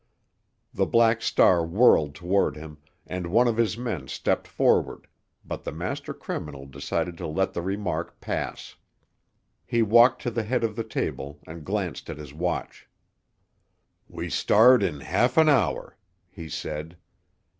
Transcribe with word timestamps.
The 0.73 0.87
Black 0.87 1.21
Star 1.21 1.63
whirled 1.63 2.15
toward 2.15 2.55
him, 2.57 2.79
and 3.05 3.27
one 3.27 3.47
of 3.47 3.57
his 3.57 3.77
men 3.77 4.07
stepped 4.07 4.47
forward, 4.47 5.05
but 5.45 5.63
the 5.63 5.71
master 5.71 6.11
criminal 6.11 6.65
decided 6.65 7.17
to 7.19 7.27
let 7.27 7.53
the 7.53 7.61
remark 7.61 8.19
pass. 8.19 8.77
He 9.63 9.83
walked 9.83 10.23
to 10.23 10.31
the 10.31 10.41
head 10.41 10.63
of 10.63 10.75
the 10.75 10.83
table 10.83 11.39
and 11.45 11.63
glanced 11.63 12.09
at 12.09 12.17
his 12.17 12.33
watch. 12.33 12.89
"We 14.07 14.27
start 14.27 14.81
in 14.81 15.01
half 15.01 15.37
an 15.37 15.49
hour," 15.49 15.99
he 16.31 16.49
said. 16.49 16.97